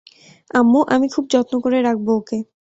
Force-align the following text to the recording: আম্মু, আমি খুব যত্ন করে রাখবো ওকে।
আম্মু, 0.51 0.79
আমি 0.89 1.07
খুব 1.07 1.25
যত্ন 1.33 1.53
করে 1.63 1.77
রাখবো 1.81 2.11
ওকে। 2.17 2.37